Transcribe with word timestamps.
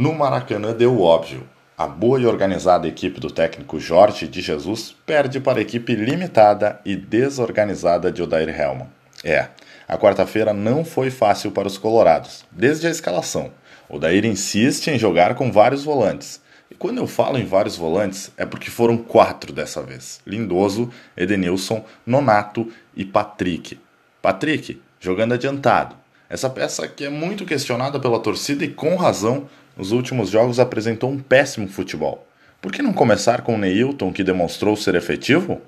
No 0.00 0.14
Maracanã 0.14 0.72
deu 0.72 0.98
óbvio. 1.02 1.46
A 1.76 1.86
boa 1.86 2.18
e 2.18 2.24
organizada 2.24 2.88
equipe 2.88 3.20
do 3.20 3.30
técnico 3.30 3.78
Jorge 3.78 4.26
de 4.26 4.40
Jesus 4.40 4.96
perde 5.04 5.38
para 5.40 5.58
a 5.58 5.60
equipe 5.60 5.94
limitada 5.94 6.80
e 6.86 6.96
desorganizada 6.96 8.10
de 8.10 8.22
Odair 8.22 8.48
Helman. 8.48 8.88
É, 9.22 9.48
a 9.86 9.98
quarta-feira 9.98 10.54
não 10.54 10.86
foi 10.86 11.10
fácil 11.10 11.50
para 11.50 11.68
os 11.68 11.76
colorados, 11.76 12.46
desde 12.50 12.86
a 12.86 12.90
escalação. 12.90 13.52
Odair 13.90 14.24
insiste 14.24 14.88
em 14.88 14.98
jogar 14.98 15.34
com 15.34 15.52
vários 15.52 15.84
volantes. 15.84 16.40
E 16.70 16.74
quando 16.74 16.96
eu 16.96 17.06
falo 17.06 17.36
em 17.36 17.44
vários 17.44 17.76
volantes, 17.76 18.32
é 18.38 18.46
porque 18.46 18.70
foram 18.70 18.96
quatro 18.96 19.52
dessa 19.52 19.82
vez: 19.82 20.22
Lindoso, 20.26 20.90
Edenilson, 21.14 21.84
Nonato 22.06 22.72
e 22.96 23.04
Patrick. 23.04 23.78
Patrick 24.22 24.80
jogando 24.98 25.34
adiantado. 25.34 25.94
Essa 26.30 26.48
peça 26.48 26.86
que 26.86 27.04
é 27.04 27.10
muito 27.10 27.44
questionada 27.44 27.98
pela 27.98 28.20
torcida 28.20 28.64
e 28.64 28.68
com 28.68 28.94
razão 28.94 29.48
nos 29.76 29.90
últimos 29.90 30.30
jogos 30.30 30.60
apresentou 30.60 31.10
um 31.10 31.18
péssimo 31.18 31.66
futebol. 31.66 32.24
Por 32.62 32.70
que 32.70 32.82
não 32.82 32.92
começar 32.92 33.40
com 33.40 33.56
o 33.56 33.58
Neilton, 33.58 34.12
que 34.12 34.22
demonstrou 34.22 34.76
ser 34.76 34.94
efetivo? 34.94 35.60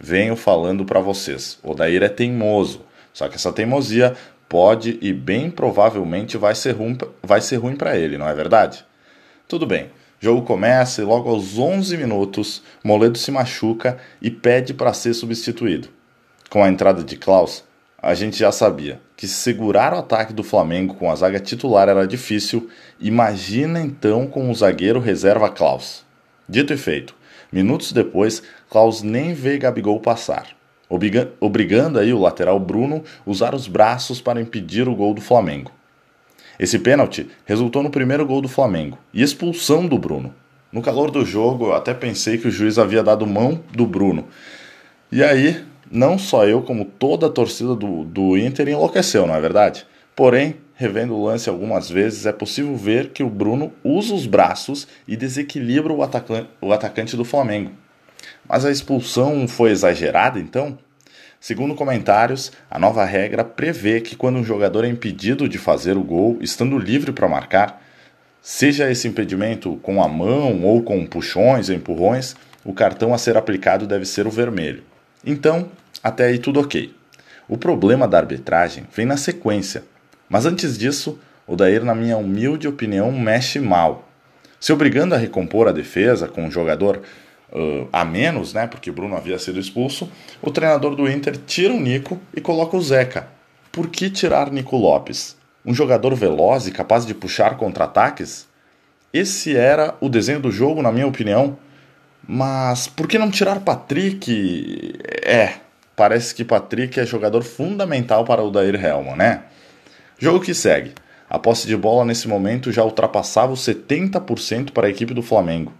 Venho 0.00 0.36
falando 0.36 0.86
para 0.86 1.00
vocês. 1.00 1.58
O 1.62 1.74
Daír 1.74 2.02
é 2.02 2.08
teimoso, 2.08 2.80
só 3.12 3.28
que 3.28 3.34
essa 3.34 3.52
teimosia 3.52 4.16
pode 4.48 4.98
e 5.02 5.12
bem 5.12 5.50
provavelmente 5.50 6.38
vai 6.38 6.54
ser 6.54 6.72
ruim, 6.72 6.96
vai 7.22 7.42
ser 7.42 7.56
ruim 7.56 7.76
para 7.76 7.98
ele, 7.98 8.16
não 8.16 8.26
é 8.26 8.34
verdade? 8.34 8.82
Tudo 9.46 9.66
bem. 9.66 9.90
Jogo 10.18 10.42
começa 10.42 11.02
e 11.02 11.04
logo 11.04 11.28
aos 11.28 11.58
11 11.58 11.98
minutos, 11.98 12.62
Moledo 12.82 13.18
se 13.18 13.30
machuca 13.30 13.98
e 14.22 14.30
pede 14.30 14.72
para 14.72 14.94
ser 14.94 15.12
substituído. 15.12 15.88
Com 16.48 16.64
a 16.64 16.68
entrada 16.70 17.04
de 17.04 17.16
Klaus, 17.16 17.64
a 18.02 18.14
gente 18.14 18.38
já 18.38 18.50
sabia 18.50 19.00
que 19.16 19.28
segurar 19.28 19.92
o 19.92 19.98
ataque 19.98 20.32
do 20.32 20.42
Flamengo 20.42 20.94
com 20.94 21.10
a 21.10 21.14
zaga 21.14 21.38
titular 21.38 21.88
era 21.88 22.06
difícil, 22.06 22.70
imagina 22.98 23.80
então 23.80 24.26
com 24.26 24.50
o 24.50 24.54
zagueiro 24.54 25.00
reserva 25.00 25.50
Klaus. 25.50 26.04
Dito 26.48 26.72
e 26.72 26.76
feito, 26.76 27.14
minutos 27.52 27.92
depois, 27.92 28.42
Klaus 28.70 29.02
nem 29.02 29.34
vê 29.34 29.58
Gabigol 29.58 30.00
passar, 30.00 30.48
obrigando 31.40 31.98
aí 31.98 32.12
o 32.12 32.18
lateral 32.18 32.58
Bruno 32.58 33.04
usar 33.26 33.54
os 33.54 33.68
braços 33.68 34.20
para 34.20 34.40
impedir 34.40 34.88
o 34.88 34.94
gol 34.94 35.12
do 35.12 35.20
Flamengo. 35.20 35.70
Esse 36.58 36.78
pênalti 36.78 37.28
resultou 37.44 37.82
no 37.82 37.90
primeiro 37.90 38.26
gol 38.26 38.40
do 38.40 38.48
Flamengo 38.48 38.98
e 39.14 39.22
expulsão 39.22 39.86
do 39.86 39.98
Bruno. 39.98 40.34
No 40.72 40.82
calor 40.82 41.10
do 41.10 41.24
jogo, 41.24 41.66
eu 41.66 41.74
até 41.74 41.92
pensei 41.92 42.38
que 42.38 42.48
o 42.48 42.50
juiz 42.50 42.78
havia 42.78 43.02
dado 43.02 43.26
mão 43.26 43.60
do 43.72 43.86
Bruno. 43.86 44.28
E 45.10 45.22
aí, 45.24 45.64
não 45.90 46.16
só 46.16 46.46
eu, 46.46 46.62
como 46.62 46.84
toda 46.84 47.26
a 47.26 47.30
torcida 47.30 47.74
do, 47.74 48.04
do 48.04 48.36
Inter 48.38 48.68
enlouqueceu, 48.68 49.26
não 49.26 49.34
é 49.34 49.40
verdade? 49.40 49.84
Porém, 50.14 50.56
revendo 50.74 51.14
o 51.14 51.24
lance 51.24 51.48
algumas 51.48 51.90
vezes, 51.90 52.26
é 52.26 52.32
possível 52.32 52.76
ver 52.76 53.08
que 53.08 53.22
o 53.22 53.28
Bruno 53.28 53.72
usa 53.82 54.14
os 54.14 54.26
braços 54.26 54.86
e 55.08 55.16
desequilibra 55.16 55.92
o, 55.92 55.98
o 56.60 56.72
atacante 56.72 57.16
do 57.16 57.24
Flamengo. 57.24 57.72
Mas 58.48 58.64
a 58.64 58.70
expulsão 58.70 59.48
foi 59.48 59.70
exagerada 59.70 60.38
então? 60.38 60.78
Segundo 61.40 61.74
comentários, 61.74 62.52
a 62.70 62.78
nova 62.78 63.04
regra 63.04 63.42
prevê 63.42 64.00
que 64.00 64.14
quando 64.14 64.36
um 64.36 64.44
jogador 64.44 64.84
é 64.84 64.88
impedido 64.88 65.48
de 65.48 65.56
fazer 65.56 65.96
o 65.96 66.04
gol, 66.04 66.36
estando 66.40 66.78
livre 66.78 67.12
para 67.12 67.28
marcar, 67.28 67.82
seja 68.42 68.90
esse 68.90 69.08
impedimento 69.08 69.76
com 69.82 70.02
a 70.02 70.08
mão 70.08 70.62
ou 70.62 70.82
com 70.82 71.06
puxões 71.06 71.70
ou 71.70 71.74
empurrões, 71.74 72.36
o 72.62 72.74
cartão 72.74 73.14
a 73.14 73.18
ser 73.18 73.38
aplicado 73.38 73.86
deve 73.86 74.04
ser 74.04 74.26
o 74.26 74.30
vermelho. 74.30 74.89
Então, 75.24 75.68
até 76.02 76.26
aí 76.26 76.38
tudo 76.38 76.60
ok. 76.60 76.94
O 77.48 77.58
problema 77.58 78.06
da 78.06 78.18
arbitragem 78.18 78.84
vem 78.94 79.06
na 79.06 79.16
sequência, 79.16 79.84
mas 80.28 80.46
antes 80.46 80.78
disso, 80.78 81.18
o 81.46 81.56
Dair, 81.56 81.84
na 81.84 81.94
minha 81.94 82.16
humilde 82.16 82.68
opinião, 82.68 83.10
mexe 83.10 83.58
mal. 83.58 84.08
Se 84.60 84.72
obrigando 84.72 85.14
a 85.14 85.18
recompor 85.18 85.66
a 85.66 85.72
defesa 85.72 86.28
com 86.28 86.44
um 86.44 86.50
jogador 86.50 87.02
uh, 87.52 87.88
a 87.92 88.04
menos, 88.04 88.54
né, 88.54 88.66
porque 88.66 88.90
o 88.90 88.92
Bruno 88.92 89.16
havia 89.16 89.38
sido 89.38 89.58
expulso, 89.58 90.10
o 90.40 90.50
treinador 90.50 90.94
do 90.94 91.10
Inter 91.10 91.36
tira 91.46 91.74
o 91.74 91.80
Nico 91.80 92.20
e 92.34 92.40
coloca 92.40 92.76
o 92.76 92.82
Zeca. 92.82 93.26
Por 93.72 93.88
que 93.88 94.10
tirar 94.10 94.50
Nico 94.50 94.76
Lopes? 94.76 95.36
Um 95.64 95.74
jogador 95.74 96.14
veloz 96.14 96.66
e 96.66 96.70
capaz 96.70 97.04
de 97.04 97.14
puxar 97.14 97.56
contra-ataques? 97.56 98.48
Esse 99.12 99.56
era 99.56 99.94
o 100.00 100.08
desenho 100.08 100.40
do 100.40 100.50
jogo, 100.50 100.82
na 100.82 100.92
minha 100.92 101.06
opinião. 101.06 101.58
Mas 102.26 102.86
por 102.86 103.08
que 103.08 103.18
não 103.18 103.30
tirar 103.30 103.60
Patrick? 103.60 104.94
É, 105.22 105.54
parece 105.96 106.34
que 106.34 106.44
Patrick 106.44 106.98
é 107.00 107.06
jogador 107.06 107.42
fundamental 107.42 108.24
para 108.24 108.42
o 108.42 108.50
Dair 108.50 108.74
Helman, 108.74 109.16
né? 109.16 109.44
Jogo 110.18 110.40
que 110.40 110.54
segue. 110.54 110.92
A 111.28 111.38
posse 111.38 111.66
de 111.66 111.76
bola 111.76 112.04
nesse 112.04 112.26
momento 112.28 112.72
já 112.72 112.82
ultrapassava 112.84 113.52
os 113.52 113.60
70% 113.60 114.72
para 114.72 114.86
a 114.86 114.90
equipe 114.90 115.14
do 115.14 115.22
Flamengo. 115.22 115.72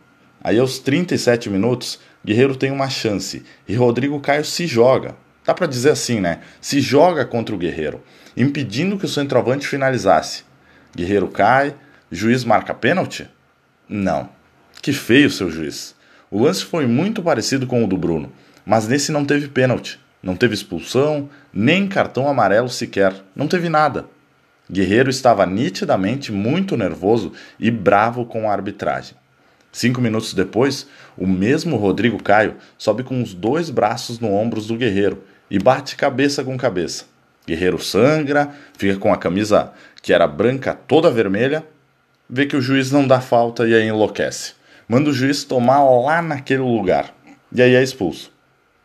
Aí 0.43 0.59
aos 0.59 0.79
37 0.79 1.51
minutos, 1.51 2.01
Guerreiro 2.25 2.57
tem 2.57 2.71
uma 2.71 2.89
chance 2.89 3.45
e 3.69 3.75
Rodrigo 3.75 4.19
Caio 4.21 4.45
se 4.45 4.67
joga. 4.67 5.15
Dá 5.45 5.53
para 5.53 5.67
dizer 5.67 5.91
assim, 5.91 6.21
né? 6.21 6.41
Se 6.61 6.81
joga 6.81 7.25
contra 7.25 7.55
o 7.55 7.59
Guerreiro, 7.59 8.03
impedindo 8.37 8.97
que 8.97 9.05
o 9.05 9.09
centroavante 9.09 9.67
finalizasse. 9.67 10.45
Guerreiro 10.97 11.29
cai, 11.29 11.75
juiz 12.11 12.45
marca 12.45 12.73
pênalti? 12.73 13.29
Não. 13.89 14.29
Que 14.81 14.93
feio 14.93 15.31
seu 15.31 15.51
juiz. 15.51 15.95
O 16.31 16.45
lance 16.45 16.65
foi 16.65 16.87
muito 16.87 17.23
parecido 17.23 17.67
com 17.67 17.83
o 17.83 17.89
do 17.89 17.99
Bruno, 17.99 18.31
mas 18.65 18.87
nesse 18.87 19.11
não 19.11 19.25
teve 19.25 19.49
pênalti. 19.49 19.99
Não 20.23 20.37
teve 20.37 20.55
expulsão, 20.55 21.29
nem 21.53 21.89
cartão 21.89 22.29
amarelo 22.29 22.69
sequer. 22.69 23.15
Não 23.35 23.49
teve 23.49 23.69
nada. 23.69 24.07
Guerreiro 24.71 25.11
estava 25.11 25.45
nitidamente 25.45 26.31
muito 26.31 26.77
nervoso 26.77 27.33
e 27.59 27.69
bravo 27.69 28.25
com 28.25 28.49
a 28.49 28.53
arbitragem. 28.53 29.17
Cinco 29.73 30.01
minutos 30.01 30.33
depois, 30.33 30.87
o 31.17 31.27
mesmo 31.27 31.77
Rodrigo 31.77 32.23
Caio 32.23 32.57
sobe 32.79 33.03
com 33.03 33.21
os 33.21 33.35
dois 33.35 33.69
braços 33.69 34.21
no 34.21 34.33
ombros 34.33 34.69
do 34.69 34.77
Guerreiro 34.77 35.25
e 35.51 35.59
bate 35.59 35.97
cabeça 35.97 36.45
com 36.45 36.57
cabeça. 36.57 37.07
Guerreiro 37.45 37.83
sangra, 37.83 38.51
fica 38.79 38.97
com 38.97 39.13
a 39.13 39.17
camisa 39.17 39.73
que 40.01 40.13
era 40.13 40.29
branca 40.29 40.79
toda 40.87 41.11
vermelha, 41.11 41.65
vê 42.29 42.47
que 42.47 42.57
o 42.57 42.61
juiz 42.61 42.93
não 42.93 43.07
dá 43.07 43.21
falta 43.21 43.67
e 43.67 43.75
aí 43.75 43.89
enlouquece. 43.89 44.60
Manda 44.91 45.11
o 45.11 45.13
juiz 45.13 45.45
tomar 45.45 45.85
lá 45.85 46.21
naquele 46.21 46.63
lugar. 46.63 47.15
E 47.53 47.63
aí 47.63 47.77
é 47.77 47.81
expulso. 47.81 48.33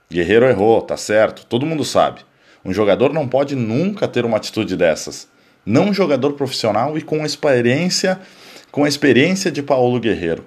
Guerreiro 0.07 0.45
errou, 0.45 0.79
tá 0.79 0.95
certo, 0.95 1.47
todo 1.47 1.65
mundo 1.65 1.83
sabe. 1.83 2.21
Um 2.63 2.71
jogador 2.71 3.11
não 3.11 3.27
pode 3.27 3.55
nunca 3.55 4.07
ter 4.07 4.23
uma 4.23 4.37
atitude 4.37 4.77
dessas. 4.77 5.27
Não 5.65 5.85
um 5.85 5.93
jogador 5.95 6.33
profissional 6.33 6.95
e 6.95 7.01
com 7.01 7.23
a 7.23 7.25
experiência, 7.25 8.21
com 8.71 8.83
a 8.83 8.87
experiência 8.87 9.51
de 9.51 9.63
Paulo 9.63 9.99
Guerreiro. 9.99 10.45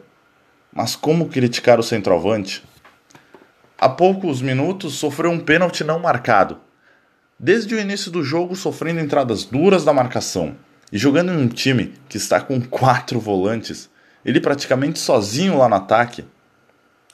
Mas 0.73 0.95
como 0.95 1.29
criticar 1.29 1.81
o 1.81 1.83
centroavante? 1.83 2.63
Há 3.77 3.89
poucos 3.89 4.41
minutos 4.41 4.95
sofreu 4.95 5.33
um 5.33 5.41
pênalti 5.41 5.83
não 5.83 5.99
marcado. 5.99 6.61
Desde 7.37 7.75
o 7.75 7.81
início 7.81 8.13
do 8.13 8.23
jogo 8.23 8.55
sofrendo 8.55 9.01
entradas 9.01 9.45
duras 9.45 9.85
da 9.85 9.93
marcação 9.93 10.55
e 10.93 10.97
jogando 10.97 11.33
em 11.33 11.37
um 11.37 11.49
time 11.49 11.95
que 12.09 12.17
está 12.17 12.41
com 12.41 12.61
quatro 12.61 13.19
volantes, 13.19 13.91
ele 14.25 14.41
praticamente 14.41 14.99
sozinho 14.99 15.59
lá 15.59 15.69
no 15.69 15.77
ataque. 15.77 16.25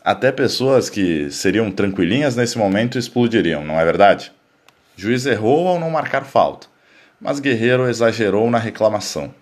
Até 0.04 0.30
pessoas 0.30 0.90
que 0.90 1.30
seriam 1.30 1.70
tranquilinhas 1.70 2.36
nesse 2.36 2.58
momento 2.58 2.98
explodiriam, 2.98 3.64
não 3.64 3.80
é 3.80 3.84
verdade? 3.84 4.32
Juiz 4.96 5.26
errou 5.26 5.66
ao 5.66 5.80
não 5.80 5.90
marcar 5.90 6.24
falta, 6.24 6.66
mas 7.20 7.40
Guerreiro 7.40 7.88
exagerou 7.88 8.50
na 8.50 8.58
reclamação. 8.58 9.34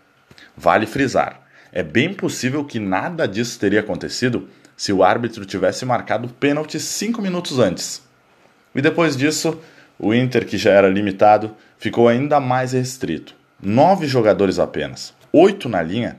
Vale 0.56 0.86
frisar: 0.86 1.40
é 1.72 1.82
bem 1.82 2.14
possível 2.14 2.64
que 2.64 2.78
nada 2.78 3.26
disso 3.26 3.58
teria 3.58 3.80
acontecido 3.80 4.48
se 4.76 4.92
o 4.92 5.02
árbitro 5.02 5.44
tivesse 5.44 5.84
marcado 5.84 6.28
pênalti 6.28 6.78
cinco 6.80 7.20
minutos 7.20 7.58
antes. 7.58 8.02
E 8.74 8.80
depois 8.80 9.16
disso, 9.16 9.60
o 9.98 10.12
Inter, 10.14 10.46
que 10.46 10.56
já 10.56 10.70
era 10.70 10.88
limitado, 10.88 11.54
ficou 11.78 12.08
ainda 12.08 12.40
mais 12.40 12.72
restrito. 12.72 13.34
Nove 13.60 14.06
jogadores 14.06 14.58
apenas, 14.58 15.14
oito 15.32 15.68
na 15.68 15.82
linha, 15.82 16.18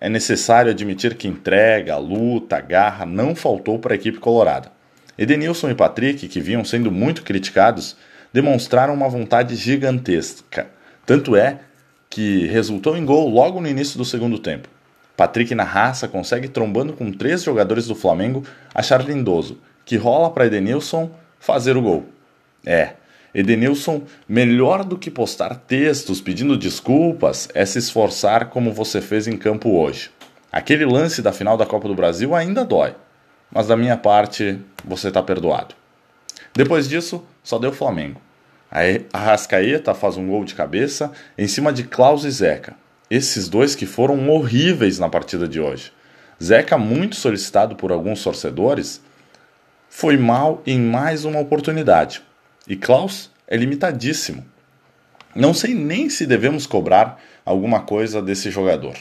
é 0.00 0.08
necessário 0.08 0.70
admitir 0.70 1.14
que 1.14 1.28
entrega, 1.28 1.96
luta, 1.96 2.60
garra 2.60 3.04
não 3.04 3.34
faltou 3.34 3.78
para 3.78 3.94
a 3.94 3.96
equipe 3.96 4.18
colorada. 4.18 4.70
Edenilson 5.16 5.70
e 5.70 5.74
Patrick, 5.74 6.28
que 6.28 6.40
vinham 6.40 6.64
sendo 6.64 6.92
muito 6.92 7.22
criticados, 7.22 7.96
demonstraram 8.32 8.94
uma 8.94 9.08
vontade 9.08 9.56
gigantesca. 9.56 10.68
Tanto 11.04 11.34
é 11.34 11.58
que 12.08 12.46
resultou 12.46 12.96
em 12.96 13.04
gol 13.04 13.28
logo 13.28 13.60
no 13.60 13.68
início 13.68 13.98
do 13.98 14.04
segundo 14.04 14.38
tempo. 14.38 14.68
Patrick 15.16 15.52
na 15.54 15.64
raça 15.64 16.06
consegue 16.06 16.46
trombando 16.46 16.92
com 16.92 17.10
três 17.10 17.42
jogadores 17.42 17.86
do 17.86 17.94
Flamengo 17.96 18.44
achar 18.72 19.04
lindoso, 19.04 19.58
que 19.84 19.96
rola 19.96 20.30
para 20.30 20.46
Edenilson 20.46 21.10
fazer 21.40 21.76
o 21.76 21.82
gol. 21.82 22.06
É, 22.64 22.92
Edenilson, 23.34 24.02
melhor 24.28 24.84
do 24.84 24.96
que 24.96 25.10
postar 25.10 25.54
textos 25.54 26.20
pedindo 26.20 26.56
desculpas, 26.56 27.48
é 27.54 27.64
se 27.66 27.78
esforçar 27.78 28.46
como 28.46 28.72
você 28.72 29.00
fez 29.00 29.26
em 29.26 29.36
campo 29.36 29.70
hoje. 29.70 30.10
Aquele 30.50 30.86
lance 30.86 31.20
da 31.20 31.32
final 31.32 31.56
da 31.56 31.66
Copa 31.66 31.88
do 31.88 31.94
Brasil 31.94 32.34
ainda 32.34 32.64
dói, 32.64 32.94
mas 33.52 33.66
da 33.66 33.76
minha 33.76 33.96
parte 33.96 34.58
você 34.84 35.08
está 35.08 35.22
perdoado. 35.22 35.74
Depois 36.54 36.88
disso, 36.88 37.24
só 37.42 37.58
deu 37.58 37.72
Flamengo. 37.72 38.20
A 39.12 39.18
Rascaeta 39.18 39.94
faz 39.94 40.16
um 40.16 40.26
gol 40.26 40.44
de 40.44 40.54
cabeça 40.54 41.12
em 41.36 41.46
cima 41.46 41.72
de 41.72 41.84
Klaus 41.84 42.24
e 42.24 42.30
Zeca. 42.30 42.74
Esses 43.10 43.48
dois 43.48 43.74
que 43.74 43.86
foram 43.86 44.28
horríveis 44.28 44.98
na 44.98 45.08
partida 45.08 45.48
de 45.48 45.60
hoje. 45.60 45.92
Zeca, 46.42 46.76
muito 46.76 47.16
solicitado 47.16 47.76
por 47.76 47.90
alguns 47.90 48.22
torcedores, 48.22 49.02
foi 49.88 50.16
mal 50.16 50.62
em 50.66 50.78
mais 50.78 51.24
uma 51.24 51.40
oportunidade. 51.40 52.22
E 52.68 52.76
Klaus 52.76 53.30
é 53.46 53.56
limitadíssimo. 53.56 54.44
Não 55.34 55.54
sei 55.54 55.74
nem 55.74 56.10
se 56.10 56.26
devemos 56.26 56.66
cobrar 56.66 57.18
alguma 57.44 57.80
coisa 57.80 58.20
desse 58.20 58.50
jogador. 58.50 58.94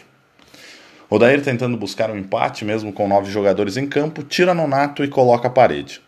Odair 1.09 1.41
tentando 1.41 1.75
buscar 1.75 2.09
um 2.09 2.17
empate, 2.17 2.63
mesmo 2.63 2.93
com 2.93 3.07
nove 3.07 3.29
jogadores 3.29 3.75
em 3.75 3.85
campo, 3.85 4.23
tira 4.23 4.53
Nonato 4.53 5.03
e 5.03 5.09
coloca 5.09 5.47
a 5.47 5.51
parede. 5.51 6.01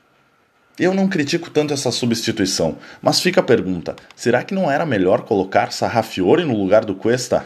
Eu 0.80 0.94
não 0.94 1.10
critico 1.10 1.50
tanto 1.50 1.74
essa 1.74 1.92
substituição, 1.92 2.78
mas 3.02 3.20
fica 3.20 3.42
a 3.42 3.44
pergunta: 3.44 3.98
será 4.16 4.42
que 4.44 4.54
não 4.54 4.72
era 4.72 4.86
melhor 4.86 5.24
colocar 5.24 5.74
Sarrafiore 5.74 6.46
no 6.46 6.58
lugar 6.58 6.86
do 6.86 6.96
Cuesta? 6.96 7.44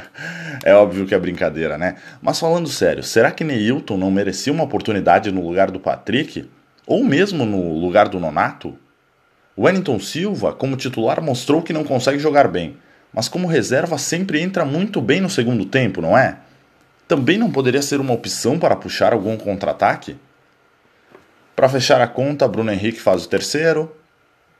é 0.64 0.74
óbvio 0.74 1.04
que 1.04 1.14
é 1.14 1.18
brincadeira, 1.18 1.76
né? 1.76 1.96
Mas 2.22 2.40
falando 2.40 2.68
sério, 2.68 3.02
será 3.02 3.30
que 3.30 3.44
Neilton 3.44 3.98
não 3.98 4.10
merecia 4.10 4.52
uma 4.52 4.64
oportunidade 4.64 5.30
no 5.30 5.46
lugar 5.46 5.70
do 5.70 5.78
Patrick? 5.78 6.48
Ou 6.86 7.04
mesmo 7.04 7.44
no 7.44 7.78
lugar 7.78 8.08
do 8.08 8.18
Nonato? 8.18 8.78
Wellington 9.56 10.00
Silva, 10.00 10.52
como 10.52 10.76
titular, 10.76 11.20
mostrou 11.22 11.62
que 11.62 11.72
não 11.72 11.84
consegue 11.84 12.18
jogar 12.18 12.48
bem, 12.48 12.76
mas 13.12 13.28
como 13.28 13.46
reserva 13.46 13.98
sempre 13.98 14.40
entra 14.40 14.64
muito 14.64 15.00
bem 15.00 15.20
no 15.20 15.28
segundo 15.28 15.64
tempo, 15.64 16.00
não 16.00 16.16
é? 16.16 16.38
Também 17.06 17.36
não 17.36 17.50
poderia 17.50 17.82
ser 17.82 18.00
uma 18.00 18.14
opção 18.14 18.58
para 18.58 18.76
puxar 18.76 19.12
algum 19.12 19.36
contra-ataque? 19.36 20.16
Para 21.54 21.68
fechar 21.68 22.00
a 22.00 22.06
conta, 22.06 22.48
Bruno 22.48 22.72
Henrique 22.72 23.00
faz 23.00 23.24
o 23.24 23.28
terceiro. 23.28 23.94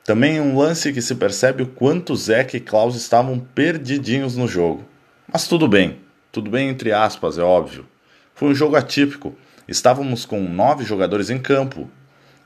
Também 0.04 0.40
um 0.40 0.58
lance 0.58 0.92
que 0.92 1.00
se 1.00 1.14
percebe 1.14 1.62
o 1.62 1.68
quanto 1.68 2.14
Zeca 2.14 2.56
e 2.56 2.60
Klaus 2.60 2.94
estavam 2.94 3.38
perdidinhos 3.38 4.36
no 4.36 4.46
jogo. 4.46 4.84
Mas 5.32 5.48
tudo 5.48 5.66
bem, 5.66 6.00
tudo 6.30 6.50
bem 6.50 6.68
entre 6.68 6.92
aspas, 6.92 7.38
é 7.38 7.42
óbvio. 7.42 7.86
Foi 8.34 8.48
um 8.48 8.54
jogo 8.54 8.76
atípico. 8.76 9.34
Estávamos 9.66 10.26
com 10.26 10.40
nove 10.40 10.84
jogadores 10.84 11.30
em 11.30 11.38
campo. 11.38 11.88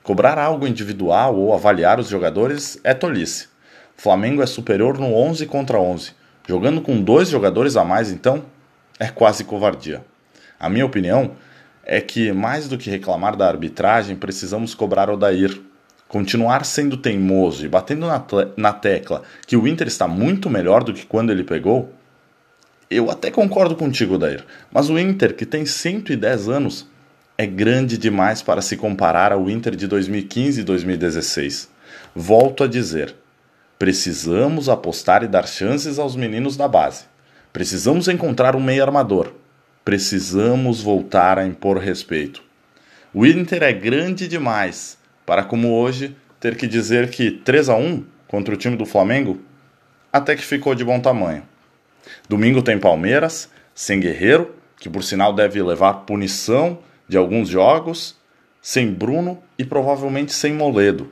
Cobrar 0.06 0.38
algo 0.38 0.68
individual 0.68 1.36
ou 1.36 1.52
avaliar 1.52 1.98
os 1.98 2.08
jogadores 2.08 2.78
é 2.84 2.94
tolice. 2.94 3.48
Flamengo 3.96 4.40
é 4.40 4.46
superior 4.46 5.00
no 5.00 5.12
11 5.12 5.46
contra 5.46 5.80
11. 5.80 6.12
Jogando 6.46 6.80
com 6.80 7.02
dois 7.02 7.28
jogadores 7.28 7.76
a 7.76 7.82
mais, 7.82 8.12
então, 8.12 8.44
é 9.00 9.08
quase 9.08 9.42
covardia. 9.42 10.04
A 10.60 10.68
minha 10.68 10.86
opinião 10.86 11.32
é 11.84 12.00
que, 12.00 12.30
mais 12.30 12.68
do 12.68 12.78
que 12.78 12.88
reclamar 12.88 13.34
da 13.34 13.48
arbitragem, 13.48 14.14
precisamos 14.14 14.76
cobrar 14.76 15.10
o 15.10 15.16
Dair. 15.16 15.60
Continuar 16.06 16.64
sendo 16.64 16.96
teimoso 16.96 17.66
e 17.66 17.68
batendo 17.68 18.06
na, 18.06 18.24
na 18.56 18.72
tecla 18.72 19.24
que 19.44 19.56
o 19.56 19.66
Inter 19.66 19.88
está 19.88 20.06
muito 20.06 20.48
melhor 20.48 20.84
do 20.84 20.94
que 20.94 21.04
quando 21.04 21.32
ele 21.32 21.42
pegou, 21.42 21.92
eu 22.88 23.10
até 23.10 23.28
concordo 23.28 23.74
contigo, 23.74 24.16
Dair, 24.16 24.44
mas 24.70 24.88
o 24.88 25.00
Inter, 25.00 25.34
que 25.34 25.44
tem 25.44 25.66
110 25.66 26.48
anos, 26.48 26.86
é 27.38 27.46
grande 27.46 27.98
demais 27.98 28.40
para 28.42 28.62
se 28.62 28.76
comparar 28.76 29.32
ao 29.32 29.50
Inter 29.50 29.76
de 29.76 29.86
2015 29.86 30.60
e 30.60 30.64
2016. 30.64 31.68
Volto 32.14 32.64
a 32.64 32.66
dizer: 32.66 33.14
precisamos 33.78 34.68
apostar 34.68 35.22
e 35.22 35.28
dar 35.28 35.46
chances 35.46 35.98
aos 35.98 36.16
meninos 36.16 36.56
da 36.56 36.66
base. 36.66 37.04
Precisamos 37.52 38.08
encontrar 38.08 38.56
um 38.56 38.62
meio 38.62 38.82
armador. 38.82 39.32
Precisamos 39.84 40.80
voltar 40.80 41.38
a 41.38 41.46
impor 41.46 41.78
respeito. 41.78 42.42
O 43.14 43.24
Inter 43.24 43.62
é 43.62 43.72
grande 43.72 44.26
demais 44.26 44.98
para, 45.24 45.44
como 45.44 45.72
hoje, 45.72 46.16
ter 46.40 46.56
que 46.56 46.66
dizer 46.66 47.10
que 47.10 47.30
3 47.30 47.68
a 47.68 47.76
1 47.76 48.04
contra 48.26 48.54
o 48.54 48.56
time 48.56 48.76
do 48.76 48.84
Flamengo 48.84 49.40
até 50.12 50.34
que 50.34 50.42
ficou 50.42 50.74
de 50.74 50.84
bom 50.84 50.98
tamanho. 51.00 51.42
Domingo 52.28 52.62
tem 52.62 52.78
Palmeiras, 52.78 53.50
sem 53.74 54.00
Guerreiro, 54.00 54.54
que 54.78 54.88
por 54.88 55.02
sinal 55.02 55.32
deve 55.32 55.62
levar 55.62 56.04
punição 56.06 56.78
de 57.08 57.16
alguns 57.16 57.48
jogos, 57.48 58.16
sem 58.60 58.92
Bruno 58.92 59.42
e 59.58 59.64
provavelmente 59.64 60.32
sem 60.32 60.52
Moledo. 60.52 61.10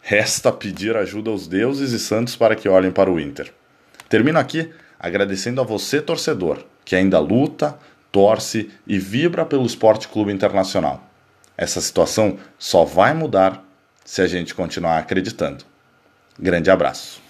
Resta 0.00 0.52
pedir 0.52 0.96
ajuda 0.96 1.30
aos 1.30 1.46
deuses 1.46 1.92
e 1.92 1.98
santos 1.98 2.36
para 2.36 2.56
que 2.56 2.68
olhem 2.68 2.90
para 2.90 3.10
o 3.10 3.18
Inter. 3.18 3.52
Termino 4.08 4.38
aqui 4.38 4.70
agradecendo 4.98 5.60
a 5.60 5.64
você, 5.64 6.00
torcedor, 6.00 6.64
que 6.84 6.96
ainda 6.96 7.18
luta, 7.18 7.78
torce 8.10 8.70
e 8.86 8.98
vibra 8.98 9.44
pelo 9.44 9.66
Esporte 9.66 10.08
Clube 10.08 10.32
Internacional. 10.32 11.02
Essa 11.56 11.80
situação 11.80 12.38
só 12.58 12.84
vai 12.84 13.14
mudar 13.14 13.64
se 14.04 14.22
a 14.22 14.26
gente 14.26 14.54
continuar 14.54 14.98
acreditando. 14.98 15.64
Grande 16.38 16.70
abraço. 16.70 17.23